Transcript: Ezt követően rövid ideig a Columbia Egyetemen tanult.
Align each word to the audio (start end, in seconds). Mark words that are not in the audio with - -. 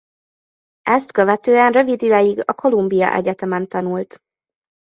Ezt 0.81 1.11
követően 1.11 1.71
rövid 1.71 2.01
ideig 2.01 2.41
a 2.45 2.53
Columbia 2.53 3.13
Egyetemen 3.13 3.67
tanult. 3.67 4.19